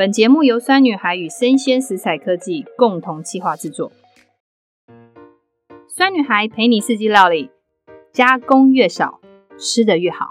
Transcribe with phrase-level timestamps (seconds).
[0.00, 3.92] 本节目由酸女孩与生鲜食材科技共同企划制作。
[5.86, 7.50] 酸女孩陪你四季料理，
[8.10, 9.20] 加工越少，
[9.58, 10.30] 吃的越好。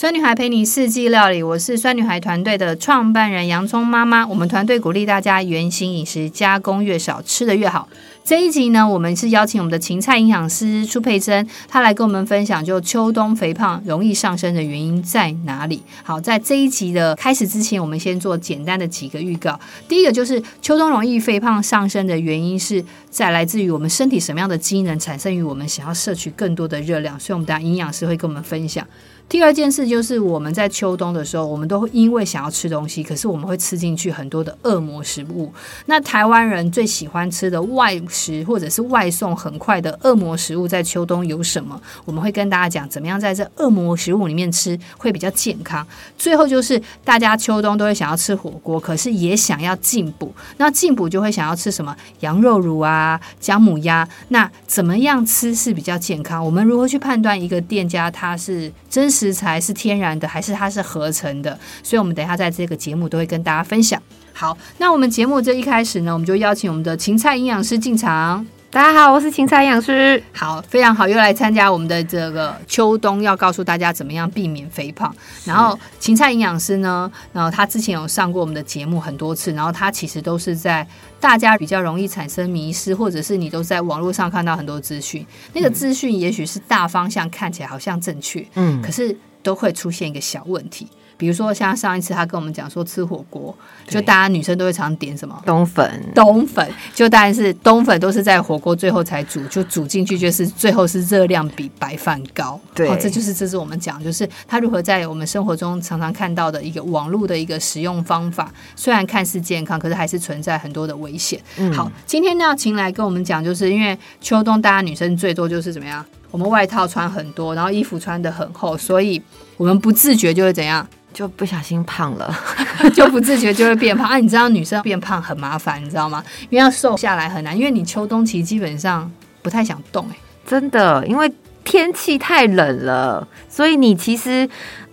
[0.00, 4.24] 酸女孩陪你四季料理，我是酸女孩团队的创办人洋葱妈妈。
[4.24, 7.88] 我们团队鼓励大家原型饮食，加工越少，吃得越好。
[8.24, 15.82] 这一集呢，我们是邀请我们的芹菜营养师苏佩珍，她来跟我们分享，就秋冬肥胖容易上升的原因在哪里。
[16.04, 19.58] 好，在这一集的开始之前，我们先做简单的几个预告。
[19.88, 28.86] 第一个就是秋冬容易肥胖上升的原因是在来自于我们身体什么样的机能产生于我们想要摄取更多的热量，所以我们等下营养师会跟我们分享。
[29.28, 35.52] 第二件事就是我们在秋冬的时候，我们都会因为想要吃东西，可是我们会吃进去很多的恶魔食物。
[35.84, 41.78] 那台湾人最喜欢吃的外食或者是外送很快的恶魔食物，在秋冬有什么？
[42.06, 45.86] 我们会跟大家讲怎么样在这恶魔食物里面吃会比较健康。
[46.16, 50.32] 最后就是大家秋冬都会想要吃火锅，可是也想要进补。
[50.56, 51.94] 那进补就会想要吃什么？
[52.20, 54.08] 羊肉炉啊，姜母鸭。
[54.28, 56.42] 那怎么样吃是比较健康？
[56.42, 61.58] 我们如何去判断一个店家它是真实食材是天然的还是它是合成的？
[61.82, 64.00] 所以，我们等一下在这个节目都会跟大家分享。
[64.32, 68.46] 好，那我们节目这一开始呢，我们就邀请我们的芹菜营养师进场。
[68.70, 70.22] 大家好，我是芹菜营养师。
[70.30, 75.10] 好，非常好，又来参加我们的这个秋冬，要告诉大家怎么样避免肥胖。
[75.46, 80.86] 然后，芹菜营养师呢，然后他之前有上过我们的节目很多次，然后他其实都是在
[81.18, 90.86] 大家比较容易产生迷失，或者是你都在网络上看到很多资讯，那个资讯也许是大方向看起来好像正确，嗯，可是都会出现一个小问题。
[91.16, 93.52] 比如说，像上一次他跟我们讲说吃火锅，
[93.88, 95.42] 就大家女生都会常点什么？
[95.44, 96.64] 冬粉，冬粉。
[96.94, 102.60] 就当然是冬粉都是在火锅最后才煮，就煮进去就是最后是热量比白饭高。
[102.72, 111.40] 对，这就是这是我们讲，就是他如何在我们生活中常常看到的一个网络的一个使用方法，虽然看似健康，可是还是存在很多的危险。
[111.56, 119.20] 嗯，好，今天呢要请来跟我们讲，就是因为秋冬大家女生最多就是怎么样，我们外套穿很多，然后衣服穿的很厚，所以
[119.56, 120.86] 我们不自觉就会怎样。
[121.10, 122.32] 就不小心胖了，
[122.94, 124.18] 就不自觉就会变胖啊！
[124.18, 126.22] 你知道女生变胖很麻烦，你知道吗？
[126.50, 129.10] 因为要瘦下来很难，因为你秋冬期基本上
[129.42, 130.16] 不太想动，哎，
[130.46, 131.32] 真的，因为
[131.64, 134.48] 天气太冷了，所以你其实。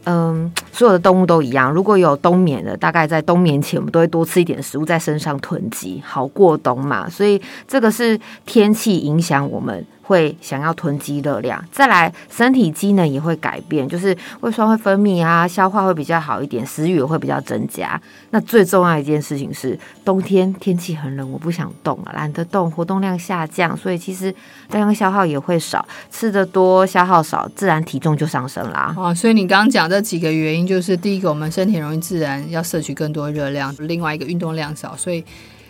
[0.08, 1.72] 嗯，所有的动物都一样。
[1.72, 7.10] 如果有冬眠的，大概在冬眠前，我们都会多吃一点食物在身上囤积，好过冬嘛。
[7.10, 8.16] 所以这个是
[8.46, 11.64] 天气影响我们会想要囤积热量。
[11.72, 18.00] 再来，身体机能也会改变，就是胃酸会分泌啊，消化会比较好一点，食欲也会比较增加。
[18.32, 24.26] 那最重要一件事情是，冬天天气很冷，我不想动了，懒得动，活动量下降，所以其实
[24.70, 25.88] 热量消耗也会少。
[26.12, 28.94] 吃得多，消耗少，自然体重就上升啦。
[28.98, 29.86] 哦，所以你刚刚讲。
[29.86, 34.98] 这几个原因就是：第一个，我们身体容易自然要摄取更多热量；另外一个，运动量少。
[34.98, 35.24] 所以，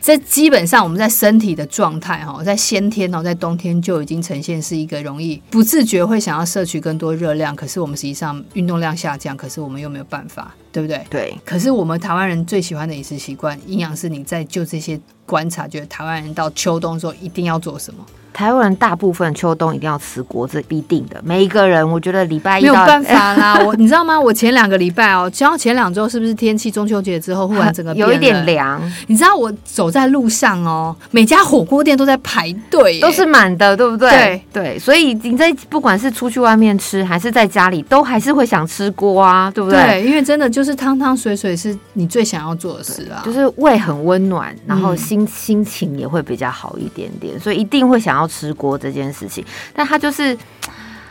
[0.05, 11.03] 这基本上我们在身体的状态哈，在先天哦，在冬天就已经呈现是一个容易不自觉会想要摄取更多热量，可是我们实际上运动量下降，可是我们又没有办法，对不对？
[11.09, 11.35] 对。
[11.43, 18.03] 可是我们台湾人最喜欢的饮食习惯，营养师你在就这些观察，觉得台湾人到秋冬的时候一定要做什么？
[18.34, 21.16] 台湾人大部分秋冬一定要吃锅，子必定的。
[21.24, 23.58] 每一个人，我觉得礼拜一没有办法啦。
[23.64, 24.19] 我你知道吗？
[24.19, 28.81] 我前两个礼拜哦，只要前两周是不是天气中秋节之后忽然整个有一点凉？
[29.08, 34.09] 你知道我走在路上哦，每家火锅店都在排队，都是满的，对不对？
[34.09, 39.81] 对对，所以你在不管是出去外面吃，还是在家里，都还是会想吃锅啊，对不对？
[39.81, 49.28] 对，因为真的就是汤汤水水是你最想要做的事啊，就是胃很温暖，然后心、嗯、心情也会比较好一点点，所以一定会想要吃锅这件事。
[49.28, 49.44] 情，
[49.74, 50.38] 但他就是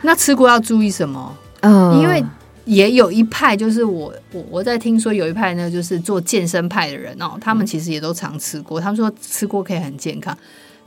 [0.01, 1.37] 那吃锅要注意什么？
[1.61, 2.23] 嗯，因为
[2.65, 8.79] 也有一派，就是我我我在听说有一派呢，就是做健身派的人哦，他们其实也都常吃锅。
[8.79, 10.35] 他们说吃锅可以很健康，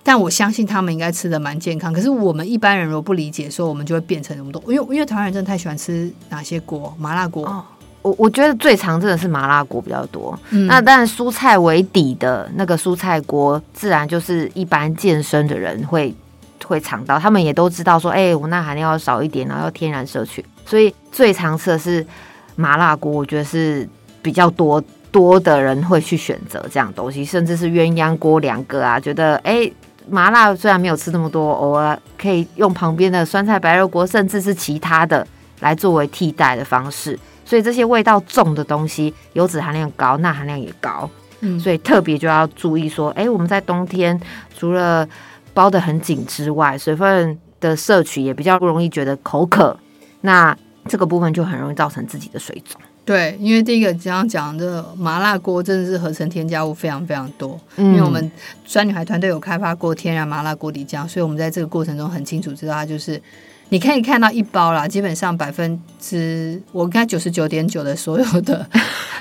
[0.03, 1.93] 但我相信他们应该吃的蛮健康。
[1.93, 4.63] 可是我们一般人如果不理解，说我们就会变成那么多。
[4.73, 6.95] 因为因为台湾人真的太喜欢吃哪些锅？
[6.99, 7.47] 麻辣锅。
[7.47, 7.65] 哦，
[8.09, 10.39] 我我觉得最常真的是麻辣锅比较多。
[10.51, 16.15] 嗯，那当然蔬菜为底的那个蔬菜锅，自然就是一般健身的人会。
[16.67, 22.05] 会尝到，他们也都知道说，哎、欸，我钠含量要少一点，然后要天然摄取，所以最常吃的是
[22.57, 23.89] 麻辣锅，我觉得是
[24.21, 29.73] 比较多多的人会去选择这样东西，甚至是鸳鸯锅两个啊，觉得哎、欸，
[30.11, 35.27] 麻辣虽然没有吃那么多，偶尔可以用旁边的酸菜白肉锅，甚至是其他的
[35.61, 41.09] 来作为替代的方式，所以这些味道重的东西，油脂含量高，钠含量也高，
[41.41, 44.19] 嗯，所以特别就要注意说，哎、欸，我们在冬天
[44.57, 45.09] 除了
[45.53, 49.77] 包得很紧之外，水分的摄取也比较不容易觉得口渴，
[50.21, 50.57] 那
[50.87, 52.81] 这个部分就很容易造成自己的水肿。
[53.05, 58.31] 对，因为第一个刚刚讲的麻辣锅真的是合成添加物非常非常多，嗯、因为我们
[58.65, 63.21] 酸女孩团队有开发过天然麻辣锅底酱，所以我们在这个过程中很清楚知道它就是。
[63.71, 68.67] 你可以看到一包啦，基本上百分之我看九十九点九的所有的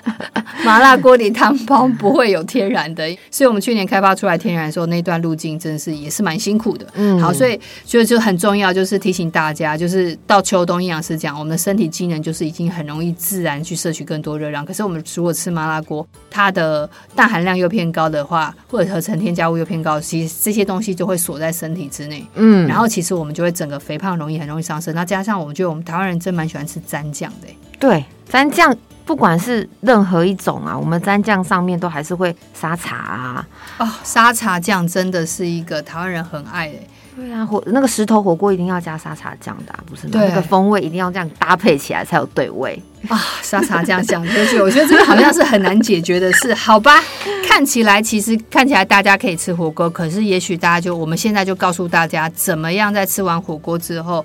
[0.65, 6.85] 麻辣锅底汤包不会有天然的，所以我们去年开发出来天然的时候，那段路径真的是也是蛮辛苦的。
[6.95, 22.25] 嗯，好，所以就就很重要，就是提醒大家，就是到秋冬，营养师讲，我们的身体机能就是已经很容易自然去摄取更多热量，可是我们如果吃麻辣锅，它的氮含量又偏高的话，或者合成添加物又偏高，其实这些东西就会锁在身体之内。
[22.35, 24.37] 嗯，然后其实我们就会整个肥胖容易。
[24.37, 27.47] 很容易上升，那加上我们觉得我们台湾人真蛮喜欢吃蘸酱的。
[27.79, 28.75] 对，蘸酱
[29.05, 33.47] 不管是任何一种啊，我们蘸酱上面都还是会沙茶啊。
[33.77, 36.75] 哦，沙茶酱真的是一个台湾人很爱的。
[37.15, 40.11] 对啊，火那个石头火锅一定要加沙茶酱的，啊，不是吗？
[40.13, 42.79] 那个风味一定要这样搭配起来才有对味
[43.09, 43.19] 啊！
[43.41, 47.01] 沙茶酱讲出去，我觉得这个好像是很难解决的事，好吧？
[47.47, 54.23] 看起来其实看起来大家可以吃火锅，可是也许大家就我们现在就告诉大家，怎么样在吃完火锅之后。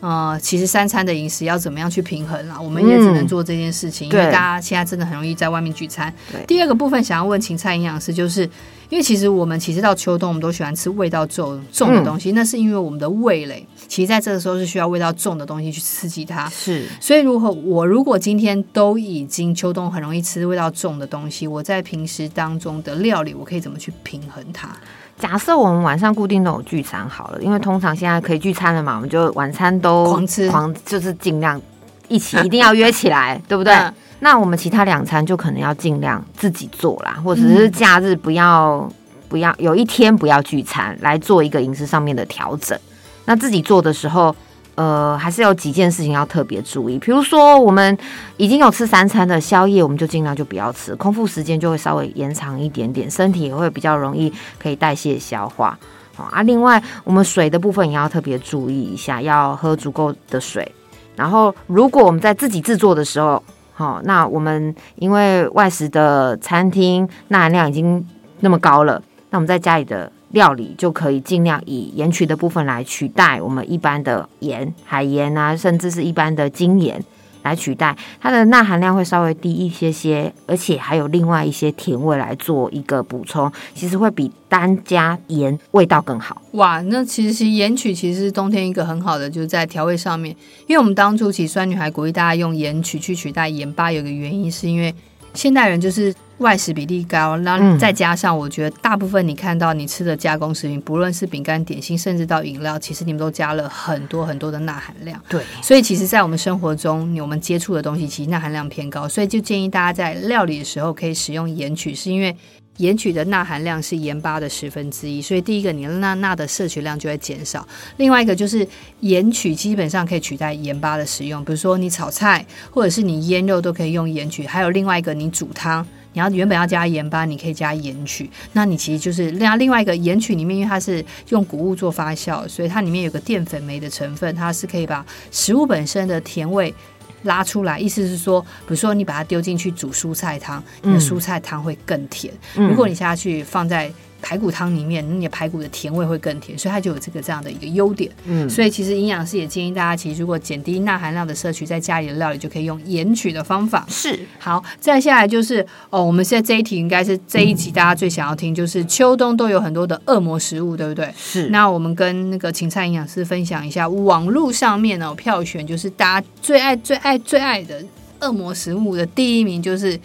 [0.00, 2.60] 呃，其实三餐的饮食要怎么样去平衡啊？
[2.60, 6.12] 我们也只能做这件事情，嗯、因为大家现在真的很容易在外面聚餐。
[6.46, 8.42] 第二个部分想要问芹菜营养师，就是
[8.90, 16.48] 因为其实我们其实到秋冬，我们都喜欢吃味道重重的东西，嗯、那是因为我们的味蕾其实在这个时候是需要味道重的东西去刺激它。
[16.48, 24.76] 是，所以如果我如果今天都已经秋冬很容易吃味道重的东西，我在平时当中的料理，我可以怎么去平衡它？
[25.18, 31.60] 假设我们晚上固定都有聚餐好了，因为通常现在可以聚餐了嘛，我们就晚餐都狂吃，狂就是尽量
[32.08, 33.74] 一起一定要约起来， 对不对？
[33.74, 38.92] 嗯、那我们其他两餐就可能要尽量自己做啦，或者是假日不要、嗯、
[39.28, 42.78] 不要有一天不要聚餐，来做一个饮食上面的调整。
[43.24, 44.34] 那自己做的时候。
[44.78, 47.98] 呃，还是有几件事情要特别注意，比如说我们
[48.36, 55.76] 已经有吃三餐的宵夜，我们就尽量就不要吃，空腹时间就会稍微延长一点点，身体也会比较容易可以代谢消化。
[56.14, 60.70] 好啊，另外我们水的部分也要特别注意一下，要喝足够的水。
[61.16, 63.42] 然后如果我们在自己制作的时候，
[63.74, 68.06] 好，那我们因为外食的餐厅钠含量已经
[68.38, 70.12] 那么高了，那我们在家里的。
[70.30, 77.02] 料理就可以尽量以盐曲的部分来取代我们一般的盐、海盐啊，甚至是一般的精盐
[77.42, 86.42] 来取代，它的钠含量会稍微低一些些，而且还有另外一些甜味来做一个补充，其实会比单加盐味道更好。
[86.52, 90.36] 哇，那其实盐曲其实是冬天一个很好的，就是在调味上面，
[90.66, 94.94] 因为我们当初其实酸女孩鼓励大家用盐曲去取代盐巴，有个原因是因为
[95.32, 96.14] 现代人就是。
[96.38, 105.20] 外食比例高，然后再加上我觉得大部分你看到你吃的加工食品，不论是饼干、点心，甚至到饮料，其实你们都加了很多很多的钠含量。
[105.28, 112.36] 对，所以其实，在我们生活中，我们接触的东西其实钠含量偏高，所以就建议大家在料理的时候可以使用盐曲，是因为
[112.76, 117.66] 盐曲的钠含量是盐巴的十分之一，所以第一个你的钠钠的摄取量就会减少。
[117.96, 118.64] 另外一个就是
[119.00, 125.84] 盐曲基本上可以取代盐巴的使用，比如说你炒菜或者是你腌肉都可以用盐曲，还有另外一个你煮汤。
[126.12, 128.28] 你要原本要加盐巴，你可以加盐曲。
[128.52, 136.74] 那你其实就是另另外一个盐曲里面，因为它是用谷物做发酵，所以它里面有个淀粉酶的成分，它是可以把食物本身的甜味
[137.22, 137.78] 拉出来。
[137.78, 142.32] 意思是说，比如说你把它丢进去煮蔬菜汤，你的蔬菜汤会更甜。
[142.56, 148.10] 嗯、如果你下去放在排骨汤里面，你的排骨的甜味会更甜，所以它就有这个这样的一个优点。
[148.24, 153.86] 嗯，所以其实营养师也建议大家，其实如果减低钠含量的摄取，在家里的料理就可以用盐取的方法。
[153.88, 161.08] 是，好，再下来就是哦，我们现在这一题应该是这一集大家最想要听，就是秋冬都有很多的恶魔食物，对不对？
[161.16, 161.48] 是。
[161.50, 167.84] 那我们跟那个芹菜营养师分享一下，网络上面呢票选就是大家最爱最爱最爱的
[168.20, 169.98] 恶魔食物的第一名就是。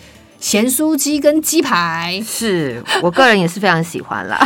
[0.43, 4.37] 咸酥鸡跟鸡排，是我个人也是非常喜欢啦，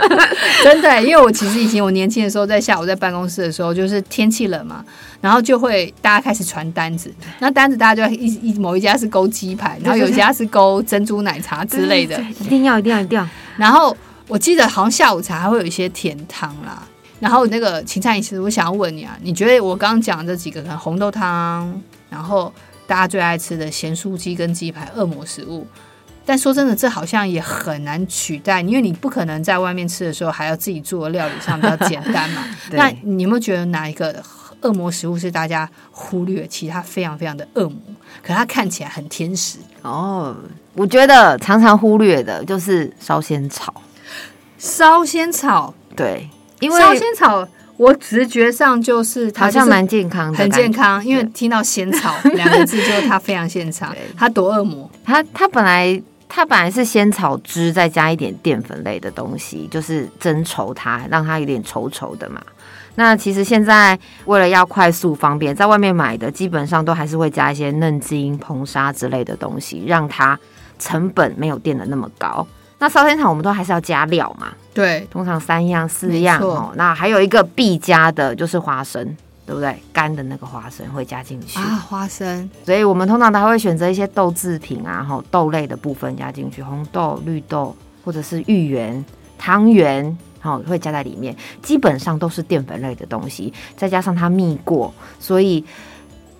[0.62, 4.84] 真的，因为我其实以前我年轻的时候，在下午在办公室的时候，就是天气冷嘛，
[5.18, 13.26] 然后就会大家开始传单子，那单子大家就一一某一家是勾鸡排，然后有一家是勾珍珠奶茶之类的，一定要一定要一定要。
[13.56, 13.96] 然后
[14.28, 16.82] 我记得好像下午茶还会有一些甜汤啦，
[17.18, 21.80] 然后那个芹菜，其实我想要问你啊，你觉得我刚刚讲的这几个，可能红豆汤，
[22.10, 22.52] 然后。
[22.90, 25.64] 大家最爱吃的咸酥鸡跟鸡排，恶魔食物。
[26.26, 32.44] 但说真的，这好像也很难取代，因为你不可能在外面吃的时候还要自己做料理上比较简单嘛。
[32.72, 34.20] 那你有没有觉得哪一个
[34.62, 37.78] 恶魔食物是大家忽略，其他非常非常的恶魔，
[38.24, 39.58] 可它看起来很天使？
[39.82, 40.34] 哦，
[40.74, 43.72] 我觉得常常忽略的就是烧仙草。
[44.58, 46.28] 烧仙草，对，
[46.58, 47.46] 因为烧仙草。
[47.80, 53.96] 我直觉上就是它好像蛮健康的，很健康，因为听到仙草两个字，就是它非常现场。
[54.18, 62.38] 它多恶魔，它它本来它本来是仙草汁，再加一点淀粉类的东西，就是增稠它，让它有点稠稠的嘛。
[62.96, 70.38] 那其实现在为了要快速方便，在外面买的基本上都还是会加一些嫩精、硼砂之类的东西，让它
[70.78, 72.46] 成本没有垫的那么高。
[72.78, 74.52] 那烧仙草我们都还是要加料嘛？
[74.80, 76.72] 对，通常三样四样哦。
[76.76, 79.04] 那还有一个必加的就是花生，
[79.44, 79.76] 对不对？
[79.92, 82.48] 干的那个花生会加进去啊，花生。
[82.64, 89.04] 所以我们通常都会选择一些豆制品啊，哈，豆类的部分加进去，红豆、绿豆或者是芋圆、
[89.36, 91.36] 汤圆，好，会加在里面。
[91.62, 95.64] 基本上都是淀粉类的东西，再加上它蜜过，所以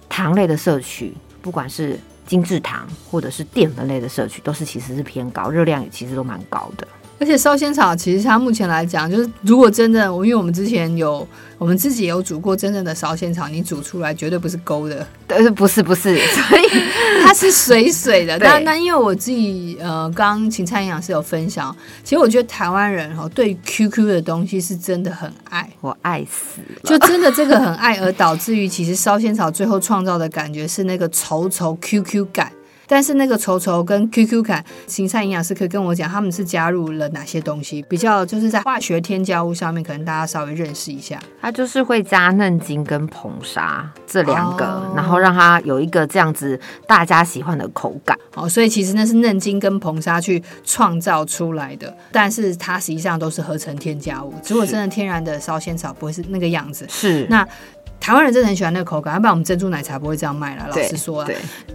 [0.08, 1.98] 糖类的摄取，不管是。
[2.26, 6.86] 精制糖或者是淀粉类的摄取都是其实是偏高，热量也其实都蛮高的。
[7.20, 11.26] 而且烧仙草其实它目前来讲，就是如果真的，因为我们之前有
[11.58, 16.62] 我们自己有煮过真正的烧仙草，你煮出来绝对不是勾的，但是不是不是， 所以
[17.22, 18.38] 它是水水的。
[18.38, 32.50] 但那因为我自己呃，刚芹菜营养师有分享，其实我觉得台湾人哈对 QQ 的东西是真的很爱，我爱死了，就真的这个很爱，而导致于其实烧仙草最后创造的感觉是那个稠稠 QQ 感。
[32.90, 37.80] 但是那个稠稠跟 QQ 感，芹菜营养师可以跟我讲，他们是加入了哪些东西？
[37.82, 41.20] 比较就是在化学添加物上面，可能大家稍微认识一下。
[41.40, 48.18] 它就是会加嫩精跟硼砂这两个，哦，然后让它有一个这样子大家喜欢的口感。
[48.34, 54.34] 哦，所以其实那是嫩精跟硼砂去创造出来的，但是它实际上都是合成添加物。
[54.48, 56.84] 如果真的天然的烧仙草不会是那个样子。
[56.88, 57.46] 是那。
[58.00, 60.66] 台湾人真的很喜欢那个口感，要不然我们珍珠奶茶不会这样卖了。
[60.68, 61.24] 老实说，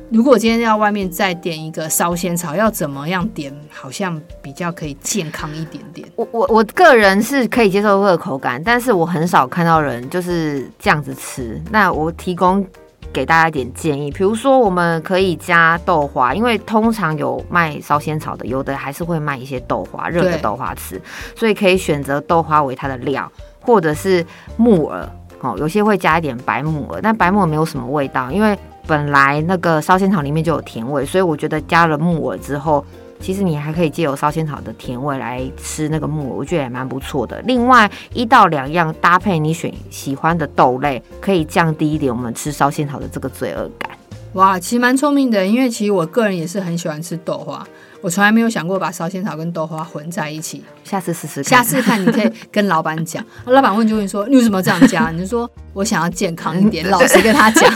[0.10, 3.54] 如果今天要外面再点一个烧仙草，要怎么样点？
[3.72, 6.08] 好像比较可以健康一点点。
[6.16, 11.62] 我我我个人是可以接受这个口感，但是我很少看到人就是这样子吃。
[11.70, 12.66] 那我提供
[13.14, 21.00] 给大家一点建议，比如说我们可以加豆花，因为通常有卖烧仙草的，有的还是会卖一些豆花，热的豆花吃，
[21.36, 24.26] 所以可以选择豆花为它的料，或者是
[24.58, 25.08] 木耳。
[25.46, 32.84] 哦，有些会加一点白木耳，但白木耳没有什么味道，因为本来那个烧仙草里面就有甜味，所以我觉得加了木耳之后，
[33.20, 37.40] 其实你还可以借由烧仙草的甜味来吃那个木耳，我觉得也蛮不错的。
[37.42, 43.92] 另外一到两样搭配你选喜欢的豆类，可以降低一点我们吃烧仙草的这个罪恶感。
[44.36, 47.66] 哇，其实蛮聪明的，因为其实我个人也是很喜欢吃豆花。
[48.02, 51.46] 我从来没有想过把烧仙草跟豆花混在一起，下次试试看。
[51.46, 55.10] 下次看你可以跟老板讲， 老板问就问说，你为什么这样加？
[55.10, 57.74] 你就说我想要健康一点， 老实跟他讲。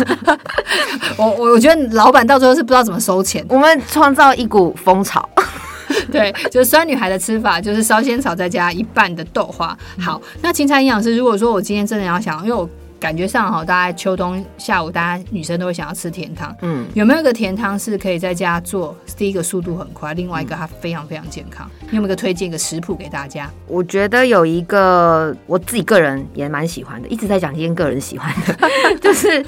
[1.18, 3.44] 我我我觉得老板到最后是不知道怎么收钱。
[3.50, 5.28] 我们创造一股风潮，
[6.12, 9.76] 对，就是酸女孩的吃法，就是烧仙草再加一半的豆花。
[9.98, 12.70] 好，那芹菜营养师，如果说我今天真的要想，因为我。
[13.00, 16.54] 感觉上哈，大概秋冬下午，大家女生都会想要吃甜汤。
[16.62, 18.96] 嗯，有没有一个甜汤是可以在家做？
[19.18, 21.70] 第一个速度很快，另外一个它非常非常健康。
[21.90, 23.50] 你有没有个推荐一个食谱给大家？
[23.68, 28.58] 我觉得有一个我自己个人也蛮喜欢的，一直在讲今天个人喜欢的，
[29.00, 29.46] 就是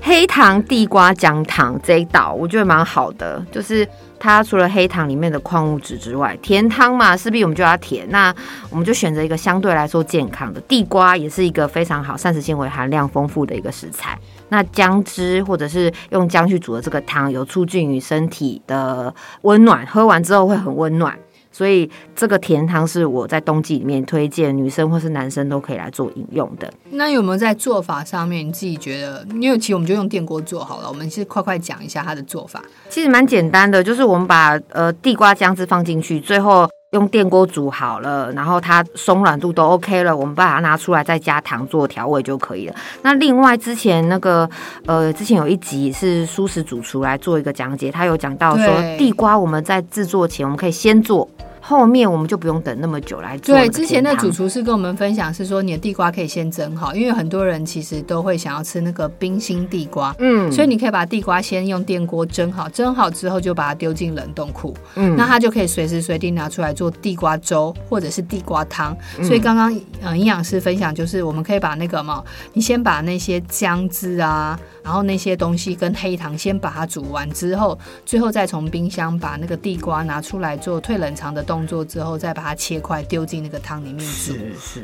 [0.00, 3.88] 黑糖地瓜姜糖这一道，我觉得蛮好的，就是。
[4.24, 8.08] 它除了黑糖里面的矿物质之外，甜汤嘛，势必我们就要甜。
[8.10, 8.32] 那
[8.70, 14.18] 我们就选择一个相对来说健康的地瓜，也是一个非常好膳食纤维含量丰富的一个食材。
[14.48, 21.16] 那姜汁或者是用姜去煮的这个汤，有促进于身体的温暖，喝完之后会很温暖。
[21.54, 26.72] 所以这个甜汤是我在冬季里面推荐女生或是男生都可以来做饮用的。
[26.92, 29.22] 那有没有在做法上面你自己觉得？
[29.38, 32.62] 因为其实我们就用电锅做好了，我们是快快讲一下它的做法。
[32.88, 42.74] 其实蛮简单的，就是我们把呃地瓜姜汁放进去，最后用电锅煮好了，然后它松软度都 OK 了，我们把它拿出来再加糖做调味就可以了。
[43.00, 44.48] 那另外之前那个
[44.84, 48.66] 呃之前有一集是蔬食主厨来做一个讲解，他有讲到说
[48.98, 51.26] 地瓜我们在制作前我们可以先做。
[51.64, 53.54] 后面我们就不用等那么久来做。
[53.54, 68.96] 对，之前的主厨是跟我们分享是说，你的地瓜可以先蒸好，因为很多人其实都会想要吃那个冰心地瓜，嗯，所以你可以把地瓜先用电锅蒸好，蒸好之后就把它丢进冷冻库，嗯，那它就可以随时随地拿出来做地瓜粥或者是地瓜汤。
[69.22, 74.58] 所以刚刚呃营养师分享就是，我们可以把那个嘛，你先把那些姜汁啊。
[74.84, 84.34] 然后那些东西跟黑糖先把它煮完之后，最后再从冰箱把那个地瓜拿出来做退冷藏的动作之后，再把它切块丢进那个汤里面煮。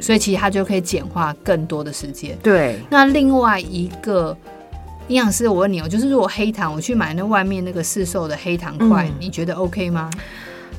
[0.03, 2.37] 所以其实它就可以简化更多的时间。
[2.43, 2.79] 对。
[2.91, 4.37] 那另外一个
[5.09, 10.11] 营养师，我问你哦，就是如果黑糖我去买那外面那个市售的黑糖块，嗯，你觉得 OK 吗？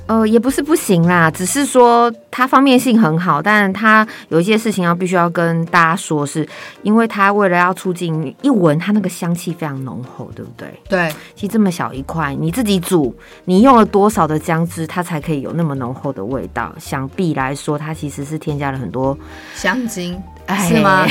[0.10, 6.48] 呃，也不是不行啦，只是说它方便性很好，但它有一些事情要必须要跟大家说，是
[6.82, 10.68] 因为它为了要促进一闻，它那个香气非常浓厚，对不对？
[10.90, 16.74] 对，其实这么小一块，你自己煮，你用了多少的姜汁，它才可以有那么浓厚的味道？
[16.80, 19.16] 想必来说，它其实是添加了很多
[19.54, 20.20] 香精，
[20.68, 21.06] 是吗？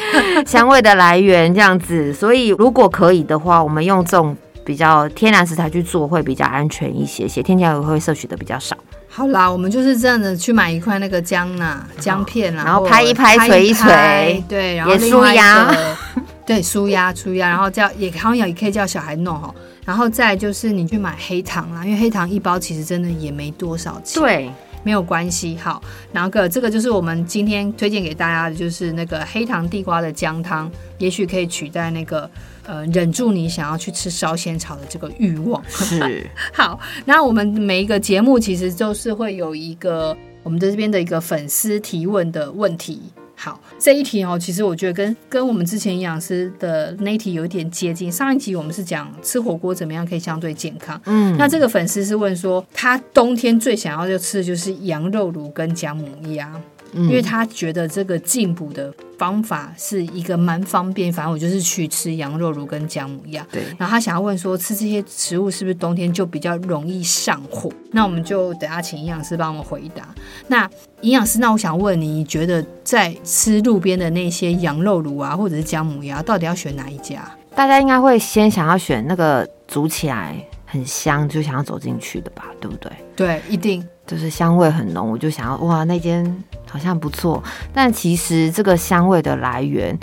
[0.44, 8.76] 香味的来源这样子，所以如果可以的话，我们用这种比较天然食材去做，会比较安全一些些，添加也会摄取的比较少。
[9.08, 15.96] 好啦，我们就是这样子去买一块那个姜啊，姜片啊，然后拍一拍，捶一捶，对，然后另外一个，
[16.46, 19.54] 对，舒压舒压，然后叫也好像也可以叫小孩弄哦，
[19.84, 24.50] 然后再就是你去买黑糖啦，因为黑糖一包其实真的也没多少钱，对，
[24.82, 25.58] 没有关系。
[25.62, 32.30] 好，然后个这个就是我们今天推荐给大家的，就是那个黑糖地瓜的姜汤，也许可以取代那个。
[32.64, 35.62] 呃，忍住你想要去吃烧仙草的这个欲望。
[35.68, 43.02] 是 好，那我们每一个节目其实都是会有一个我们的这边的一个粉丝提问的问题。
[43.34, 48.12] 好，这一题哦，其实我觉得跟跟我们之前营养师的那一题有一点接近。
[48.12, 51.00] 上一集我们是讲吃火锅怎么样可以相对健康。
[51.06, 56.52] 嗯，那这个粉丝是问说，他冬天最想要就吃的就是羊肉炉跟姜母鸭。
[56.92, 63.46] 因为他觉得这个进补的方法是一个蛮方便，反正我就是去吃羊肉炉跟姜母鸭。
[63.50, 67.70] 对，然后他想要问说，吃这些食物是不是冬天就比较容易上火？
[67.92, 70.08] 那我们就等下请营养师帮我们回答。
[70.48, 70.68] 那
[71.00, 77.22] 营养师，那我想问你，你觉得在吃路边的那些羊肉炉啊，或者是姜母鸭，到底要选哪一家？
[77.54, 82.90] 大家应该会先想要选那个煮起来很香，就想要走进去的吧，对不对？
[83.14, 83.86] 对，一定。
[84.06, 87.42] 就是香味很浓，我就想要哇，那间好像不错。
[87.72, 89.98] 但其实这个香味的来源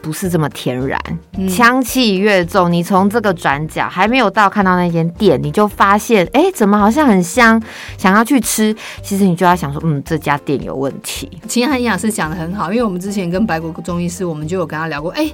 [0.00, 1.00] 不是这么天然，
[1.48, 7.60] 香气越重，你从这个转角还没有到看到那间店，你就发现哎、欸，怎么好像很香，
[7.96, 8.74] 想要去吃。
[9.02, 11.28] 其实你就要想说，嗯，这家店有问题。
[11.48, 15.10] 其实营养师讲的很好，因为我们之前跟白果中医师，我们就有跟他聊过。
[15.12, 15.28] 哎、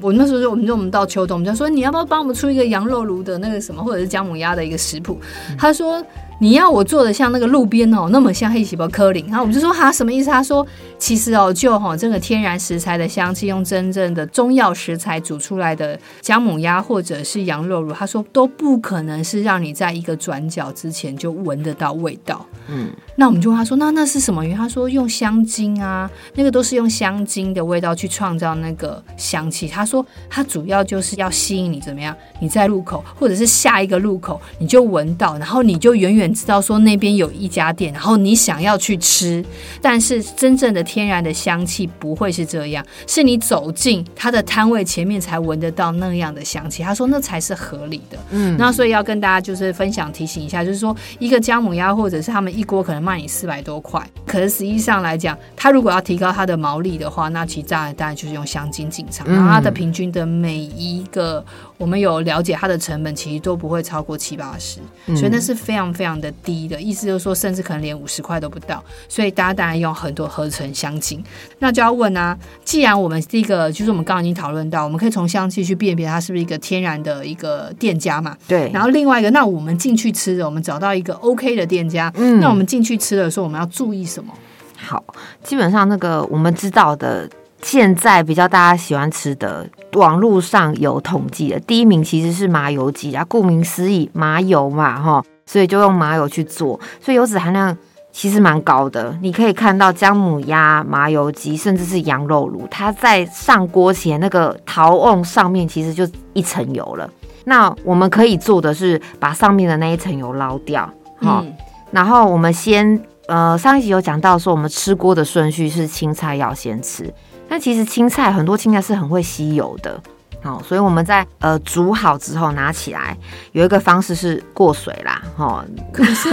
[0.00, 5.20] 我那时候就我们就我们到秋冬，我们就说你要不要帮我们出一个羊肉炉的那个什么，或者是姜母鸭的一个食谱？
[5.58, 6.02] 他说。
[6.40, 10.30] 你要我做的像那个路边哦，那么像黑细胞颗粒，然后我们就说哈什么意思？
[10.30, 10.66] 他说
[10.98, 22.44] 其实哦，就哈这个天然食材的香气，用真正的中药食材煮出来的姜母鸭或者是羊肉乳，他说都不可能是让你在一个转角之前就闻得到味道。
[22.68, 24.56] 嗯，那我们就问他说，那那是什么原因？
[24.56, 29.68] 他说用香精啊，那个都是用香精的味道去创造那个香气。
[29.68, 32.14] 他说它主要就是要吸引你怎么样？
[32.40, 36.28] 你在路口或者是下一个路口你就闻到，然后你就远远。
[36.38, 39.44] 知道说那边有一家店，然后你想要去吃，
[39.80, 46.82] 但是真正的天然的香气不会是这样，是你走进他的摊位前面才闻得到那样的香气。
[46.82, 48.18] 他说那才是合理的。
[48.30, 61.44] 嗯，那所以要跟大家就是分享提醒一下，就是说一个姜母鸭或者是他们一锅可能卖你四百多块，可是实际上来讲，他如果要提高他的毛利的话，那其实当然当然就是用香精进场，然后它的平均的每一个
[61.78, 64.80] 我们有了解它的成本，其实都不会超过七八十，
[65.16, 66.18] 所以那是非常非常。
[66.18, 71.22] 的低的意思就是说，甚至可能连五十块都不到，所以大家当然用很多合成香精。
[71.60, 78.36] 那就要问啊，既然我们第一个就是我们刚刚已经讨论到，我们可以从香气去辨别它是不是一个天然的一个店家嘛？
[78.48, 78.68] 对。
[78.74, 84.34] 然后另外一个，那我们进去吃的，我们找到一个 OK 的店家，嗯，那我们进去吃的时候，我们要注意什么？
[84.76, 85.04] 好，
[85.44, 87.30] 基本上那个我们知道的。
[87.62, 97.76] 现在比较大家喜欢吃的，网络上有统计的，第一名其实是麻油鸡啊，顾名思义，麻油嘛，哈，所以就用麻油去做，所以油脂含量
[98.12, 99.16] 其实蛮高的。
[99.20, 107.10] 你可以看到姜母鸭、麻油鸡，甚至是羊肉炉，它在上锅前那个陶瓮上面其实就一层油了。
[107.44, 110.88] 那我们可以做的是把上面的那一层油捞掉，
[111.20, 111.52] 哈、嗯，
[111.90, 117.12] 然后我们先，呃，上一集有讲到说，我们吃锅的顺序是青菜要先吃。
[117.48, 120.00] 那其实青菜很多青菜是很会吸油的，
[120.44, 123.16] 哦，所以我们在呃煮好之后拿起来，
[123.52, 126.28] 有一个方式是过水啦，哦， 可是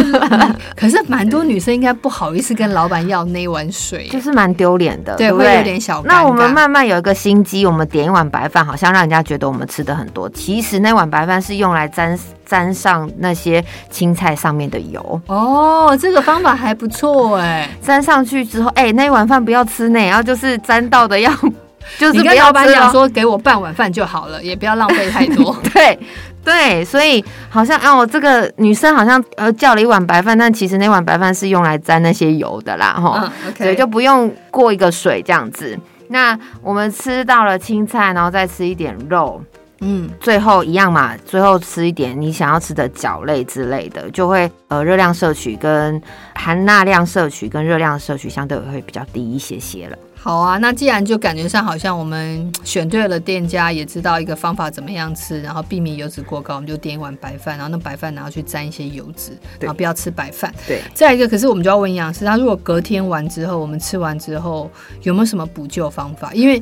[0.76, 6.04] 可是蛮多女生应该不好意思跟老板要那碗水，就是蛮丢脸的，对，对对会有点小。
[6.04, 12.20] 那我们慢慢有一个心机，我们点一碗白饭，好像让人家觉得我们吃的很多，其实那碗白饭是用来沾。
[12.46, 17.70] 沾上那些青菜上面的油哦，这个方法还不错哎。
[17.82, 21.32] 沾上去之后，哎、欸，那一碗饭不要吃呢，然后就是沾到的要，
[21.98, 22.18] 就是不要吃。
[22.20, 25.56] 你跟老板讲说，给我半碗饭就好了，也不要浪费太多。
[25.74, 26.00] 对
[26.44, 33.54] 对，所以好像啊，我这个女生好像呃叫了一碗白饭，但其实那碗白饭是用来沾那些油的啦，哈、嗯。
[33.58, 35.78] 对，okay、就不用过一个水这样子。
[36.10, 39.42] 那我们吃到了青菜，然后再吃一点肉。
[39.82, 46.02] 嗯，最后一样嘛，最后吃一点你想要吃的角类之类的，就会呃热量摄取跟
[46.34, 49.98] 含钠量摄取跟热量摄取相对会比较低一些些了。
[50.18, 60.52] 好啊，那既然就感觉上好像我们选对了店家，也知道一个方法怎么样吃，然后避免油脂过高，我们就点一碗白饭，然后那白饭然后去沾一些油脂，然后不要吃白饭。
[60.66, 60.82] 对。
[60.96, 64.68] 再一个，可是我们就要问营养师，他如果隔天完之后，我们吃完之后
[65.04, 66.34] 有没有什么补救方法？
[66.34, 66.60] 因为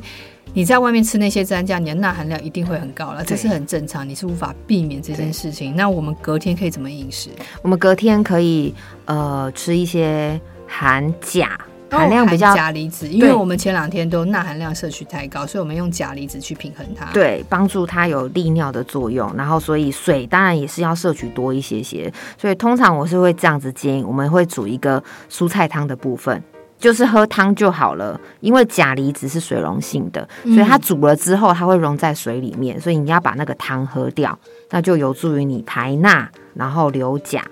[0.52, 5.74] 你在外面吃那些蘸酱，你的钠含量一定会很高了，这是很正常，你是无法避免这件事情。
[5.74, 7.30] 那我们隔天可以怎么饮食？
[7.62, 8.74] 我们隔天可以
[9.06, 11.58] 呃吃一些含钾。
[11.90, 19.32] 含量比较钾离子，因为我们前两天都钠含量摄取太高，所以我们用钾离子去平衡它，对，帮助它有利尿的作用。
[19.36, 22.12] 然后，所以水当然也是要摄取多一些些。
[22.36, 26.42] 所以通常我是会这样子建议，我们会煮一个蔬菜汤的部分，
[26.78, 28.18] 就是喝汤就好了。
[28.40, 34.38] 因为钾离子是水溶性的，所以它煮了之后它会溶在水里面，所以你要把那个汤喝掉，
[34.70, 37.42] 那就有助于你排钠，然后留钾。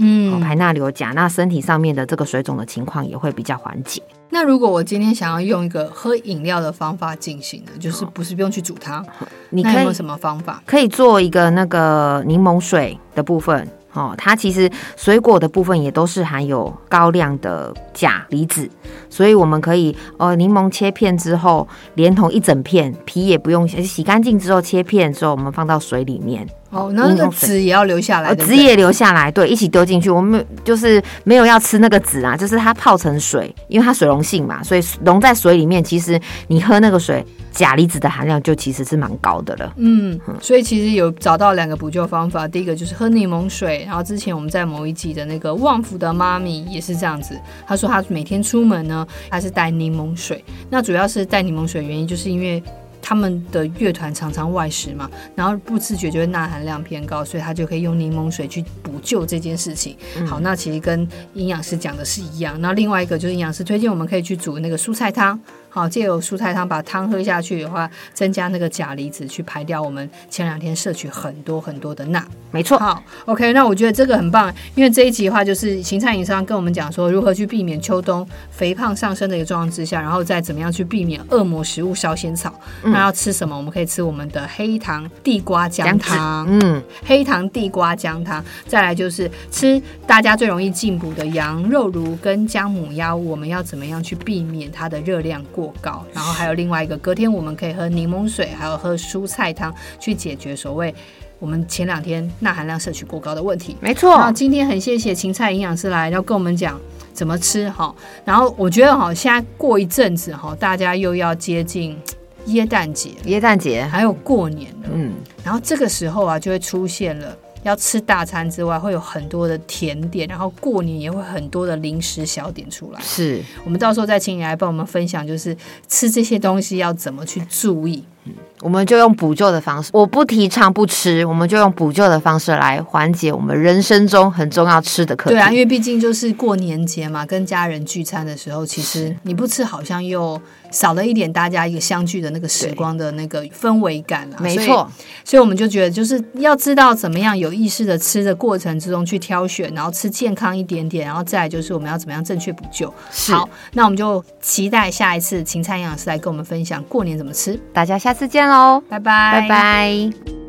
[0.00, 4.00] 嗯，排钠留钾，那身体上面的这个水肿的情况也会比较缓解。
[4.30, 9.04] 那如果我今天想要用一个喝饮料的方法进行呢，就是不是不用去煮汤，
[9.50, 10.62] 你可以有什么方法？
[10.66, 13.66] 可以做一个那个柠檬水的部分。
[13.98, 18.70] 哦，它其实水果的部分也都是含有高量的钾离子，
[19.10, 26.46] 所以我们可以呃柠檬切片之后，连同一整片皮也不用洗，洗干净之后切片之后，我们放到水里面。
[26.70, 30.10] 哦，那那个籽也要留下来，籽也留下来，对，一起丢进去。
[30.10, 37.24] 我们就是没有要吃那个籽啊，就是它泡成水，因为它水溶性嘛，所以溶在水里面，其实你喝那个水。
[37.50, 39.72] 钾离子的含量就其实是蛮高的了。
[39.78, 42.46] 嗯，所以其实有找到两个补救方法。
[42.46, 50.44] 第一个就是喝柠檬水，然后之前我们在某一集的那个旺福的妈咪也是这样子，她说她每天出门呢，她是带柠檬水。
[50.70, 52.62] 那主要是带柠檬水原因，就是因为
[53.00, 59.96] 他们的乐团常常外食嘛，然后不自觉就会钠含量偏高，所以他就可以用柠檬水去补救这件事情。
[60.26, 62.60] 好，那其实跟营养师讲的是一样。
[62.60, 65.38] 那另外一个就是营养师推荐我们可以去煮那个蔬菜汤。
[65.68, 72.26] 好，借由蔬菜汤把汤喝下去的话，增加那个钾离子，去排掉我们前两天摄取很多很多的钠。
[72.50, 72.78] 没错。
[72.78, 82.52] 好，OK，那我觉得这个很棒，因为这一集的话就是芹菜营商跟我们讲说如何去避免秋冬肥胖上升的一个状况之下，然后再怎么样去避免恶魔食物烧仙草。
[82.82, 83.56] 嗯、那要吃什么？
[83.56, 86.46] 我们可以吃我们的黑糖地瓜姜汤。
[86.48, 88.42] 嗯，黑糖地瓜姜汤。
[88.66, 100.94] 再来就是吃大家最容易进补的羊肉炉跟姜母鸭，我们要怎么样去避免它的热量过高，然后还有另外一个，隔天我们可以喝柠檬水，还有喝蔬菜汤，去解决所谓
[101.40, 103.76] 我们前两天钠含量摄取过高的问题。
[103.80, 104.10] 没错。
[104.10, 106.80] 然后今天很谢谢芹菜营养师来，要跟我们讲
[107.12, 107.92] 怎么吃哈。
[108.24, 111.98] 然后我觉得哈，现在过一阵子哈，大家又要接近
[112.46, 117.36] 耶诞节，耶诞节还有过年了，嗯，然后这个时候啊，就会出现了。
[117.62, 123.00] 要吃大餐之外，会有很多的甜点，然后过年也会很多的零食小点出来。
[123.02, 125.56] 是我们到时候再请你来帮我们分享，就是
[125.88, 128.04] 吃这些东西要怎么去注意。
[128.24, 135.36] 嗯，我们就用补救的方式，我不提倡不吃，我们就用补救的方式来缓解我们人生中很重要吃的课题。
[135.36, 140.40] 对啊，因为毕竟就是过年节嘛，跟家人聚餐的时候，其实你不吃好像又。
[140.70, 144.90] 少了一点大家一个相聚的那个时光的那个氛围感了，没错，
[145.24, 152.92] 所以我们就觉得就是要知道怎么样有意识的吃的过程之中去挑选，然后吃健康一点点，然后再来就是我们要怎么样正确补救。
[153.28, 157.58] 好，那我们就期待下一次芹菜营养师来跟我们分享过年怎么吃。
[157.72, 160.47] 大家下次见喽，拜拜，拜拜。